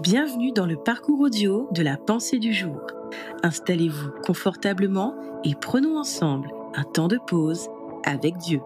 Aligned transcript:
Bienvenue 0.00 0.50
dans 0.50 0.66
le 0.66 0.76
parcours 0.76 1.20
audio 1.20 1.68
de 1.70 1.82
la 1.82 1.96
pensée 1.96 2.38
du 2.38 2.52
jour. 2.52 2.80
Installez-vous 3.44 4.10
confortablement 4.26 5.14
et 5.44 5.54
prenons 5.54 5.98
ensemble 5.98 6.50
un 6.74 6.82
temps 6.82 7.06
de 7.06 7.16
pause 7.16 7.68
avec 8.04 8.36
Dieu. 8.36 8.60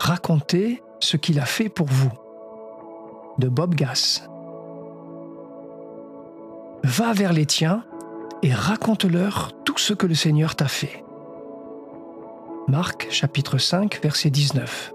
Racontez 0.00 0.82
ce 0.98 1.18
qu'il 1.18 1.38
a 1.38 1.44
fait 1.44 1.68
pour 1.68 1.86
vous. 1.86 2.10
De 3.38 3.48
Bob 3.48 3.74
Gass. 3.74 4.26
Va 6.84 7.12
vers 7.12 7.34
les 7.34 7.46
tiens 7.46 7.84
et 8.42 8.52
raconte-leur 8.52 9.52
tout 9.64 9.78
ce 9.78 9.92
que 9.92 10.06
le 10.06 10.14
Seigneur 10.14 10.56
t'a 10.56 10.68
fait. 10.68 11.04
Marc 12.66 13.08
chapitre 13.10 13.58
5 13.58 14.00
verset 14.02 14.30
19. 14.30 14.94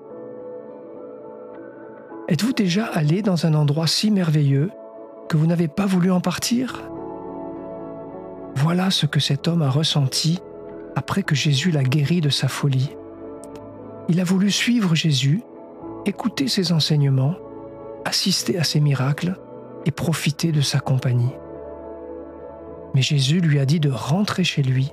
Êtes-vous 2.29 2.51
déjà 2.51 2.85
allé 2.87 3.21
dans 3.21 3.45
un 3.45 3.53
endroit 3.53 3.87
si 3.87 4.11
merveilleux 4.11 4.69
que 5.29 5.37
vous 5.37 5.47
n'avez 5.47 5.69
pas 5.69 5.85
voulu 5.85 6.11
en 6.11 6.19
partir? 6.19 6.83
Voilà 8.55 8.91
ce 8.91 9.05
que 9.05 9.21
cet 9.21 9.47
homme 9.47 9.61
a 9.61 9.69
ressenti 9.69 10.41
après 10.97 11.23
que 11.23 11.35
Jésus 11.35 11.71
l'a 11.71 11.83
guéri 11.83 12.19
de 12.19 12.27
sa 12.27 12.49
folie. 12.49 12.93
Il 14.09 14.19
a 14.19 14.25
voulu 14.25 14.51
suivre 14.51 14.93
Jésus, 14.93 15.41
écouter 16.05 16.49
ses 16.49 16.73
enseignements, 16.73 17.35
assister 18.03 18.57
à 18.57 18.65
ses 18.65 18.81
miracles 18.81 19.37
et 19.85 19.91
profiter 19.91 20.51
de 20.51 20.59
sa 20.59 20.81
compagnie. 20.81 21.33
Mais 22.93 23.01
Jésus 23.01 23.39
lui 23.39 23.57
a 23.57 23.65
dit 23.65 23.79
de 23.79 23.89
rentrer 23.89 24.43
chez 24.43 24.63
lui 24.63 24.91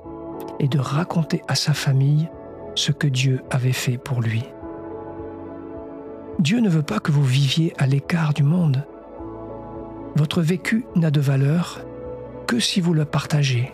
et 0.61 0.69
de 0.69 0.79
raconter 0.79 1.41
à 1.49 1.55
sa 1.55 1.73
famille 1.73 2.29
ce 2.75 2.93
que 2.93 3.07
Dieu 3.07 3.41
avait 3.51 3.73
fait 3.73 3.97
pour 3.97 4.21
lui. 4.21 4.43
Dieu 6.39 6.59
ne 6.59 6.69
veut 6.69 6.83
pas 6.83 6.99
que 6.99 7.11
vous 7.11 7.23
viviez 7.23 7.73
à 7.77 7.87
l'écart 7.87 8.33
du 8.33 8.43
monde. 8.43 8.85
Votre 10.15 10.41
vécu 10.41 10.85
n'a 10.95 11.09
de 11.09 11.21
valeur 11.21 11.81
que 12.47 12.59
si 12.59 12.81
vous 12.81 12.93
le 12.93 13.05
partagez. 13.05 13.71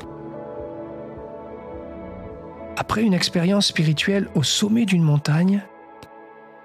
Après 2.78 3.04
une 3.04 3.14
expérience 3.14 3.68
spirituelle 3.68 4.30
au 4.36 4.44
sommet 4.44 4.86
d'une 4.86 5.04
montagne, 5.04 5.64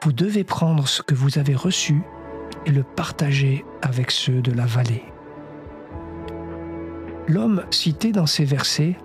vous 0.03 0.13
devez 0.13 0.45
prendre 0.45 0.87
ce 0.87 1.03
que 1.03 1.15
vous 1.15 1.39
avez 1.39 1.55
reçu 1.55 2.03
et 2.67 2.71
le 2.71 2.83
partager 2.83 3.65
avec 3.83 4.11
ceux 4.11 4.41
de 4.41 4.53
la 4.53 4.67
vallée. 4.67 5.05
L'homme 7.27 7.65
cité 7.71 8.13
dans 8.13 8.27
ces 8.27 8.45
versets 8.45 8.97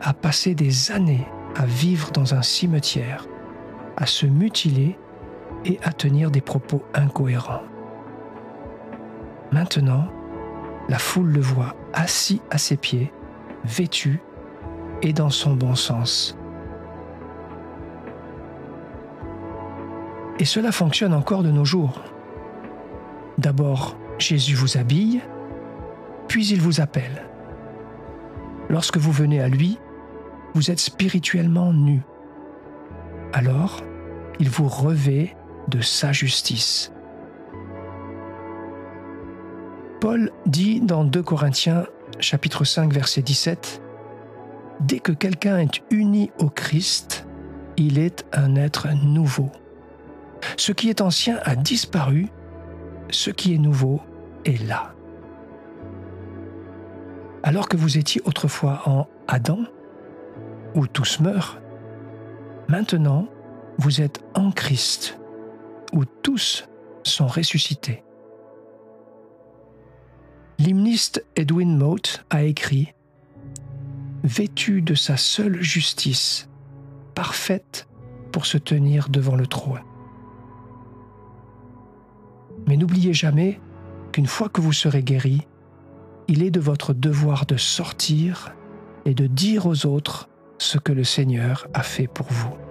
a 0.00 0.14
passé 0.14 0.54
des 0.54 0.90
années 0.92 1.26
à 1.56 1.66
vivre 1.66 2.12
dans 2.12 2.34
un 2.34 2.42
cimetière, 2.42 3.26
à 3.96 4.06
se 4.06 4.26
mutiler 4.26 4.96
et 5.64 5.78
à 5.82 5.92
tenir 5.92 6.30
des 6.30 6.40
propos 6.40 6.82
incohérents. 6.94 7.62
Maintenant, 9.52 10.08
la 10.88 10.98
foule 10.98 11.30
le 11.30 11.40
voit 11.40 11.74
assis 11.92 12.40
à 12.50 12.58
ses 12.58 12.76
pieds, 12.76 13.12
vêtu 13.64 14.20
et 15.02 15.12
dans 15.12 15.30
son 15.30 15.54
bon 15.54 15.74
sens. 15.74 16.36
Et 20.38 20.44
cela 20.44 20.70
fonctionne 20.70 21.14
encore 21.14 21.42
de 21.42 21.50
nos 21.50 21.64
jours. 21.64 22.00
D'abord, 23.38 23.96
Jésus 24.18 24.54
vous 24.54 24.78
habille, 24.78 25.20
puis 26.28 26.46
il 26.46 26.60
vous 26.60 26.80
appelle. 26.80 27.26
Lorsque 28.68 28.98
vous 28.98 29.12
venez 29.12 29.40
à 29.40 29.48
lui, 29.48 29.78
vous 30.54 30.70
êtes 30.70 30.80
spirituellement 30.80 31.72
nu. 31.72 32.02
Alors, 33.32 33.82
il 34.38 34.48
vous 34.48 34.68
revêt 34.68 35.36
de 35.68 35.80
sa 35.80 36.12
justice. 36.12 36.92
Paul 40.00 40.30
dit 40.46 40.80
dans 40.80 41.04
2 41.04 41.22
Corinthiens 41.22 41.86
chapitre 42.20 42.64
5 42.64 42.92
verset 42.92 43.22
17 43.22 43.82
Dès 44.80 45.00
que 45.00 45.12
quelqu'un 45.12 45.58
est 45.58 45.82
uni 45.90 46.30
au 46.38 46.48
Christ, 46.48 47.26
il 47.76 47.98
est 47.98 48.24
un 48.32 48.54
être 48.54 48.88
nouveau. 49.04 49.50
Ce 50.56 50.70
qui 50.70 50.88
est 50.88 51.00
ancien 51.00 51.40
a 51.42 51.56
disparu, 51.56 52.28
ce 53.10 53.30
qui 53.30 53.54
est 53.54 53.58
nouveau 53.58 54.00
est 54.44 54.62
là. 54.68 54.94
Alors 57.42 57.68
que 57.68 57.76
vous 57.76 57.98
étiez 57.98 58.20
autrefois 58.24 58.82
en 58.86 59.06
Adam, 59.26 59.60
où 60.74 60.86
tous 60.86 61.20
meurent, 61.20 61.60
maintenant 62.68 63.26
vous 63.78 64.00
êtes 64.00 64.20
en 64.34 64.50
Christ, 64.50 65.18
où 65.92 66.04
tous 66.04 66.68
sont 67.02 67.26
ressuscités. 67.26 68.02
L'hymniste 70.58 71.24
Edwin 71.36 71.76
Mote 71.76 72.24
a 72.30 72.42
écrit 72.42 72.94
Vêtu 74.24 74.82
de 74.82 74.94
sa 74.94 75.16
seule 75.16 75.62
justice, 75.62 76.48
parfaite 77.14 77.88
pour 78.32 78.44
se 78.46 78.58
tenir 78.58 79.08
devant 79.08 79.36
le 79.36 79.46
trône. 79.46 79.82
Mais 82.66 82.76
n'oubliez 82.76 83.14
jamais 83.14 83.60
qu'une 84.12 84.26
fois 84.26 84.48
que 84.48 84.60
vous 84.60 84.72
serez 84.72 85.02
guéri, 85.02 85.46
il 86.26 86.42
est 86.42 86.50
de 86.50 86.60
votre 86.60 86.92
devoir 86.92 87.46
de 87.46 87.56
sortir 87.56 88.52
et 89.04 89.14
de 89.14 89.26
dire 89.26 89.66
aux 89.66 89.86
autres 89.86 90.28
ce 90.58 90.76
que 90.76 90.92
le 90.92 91.04
Seigneur 91.04 91.68
a 91.72 91.82
fait 91.82 92.08
pour 92.08 92.26
vous. 92.30 92.67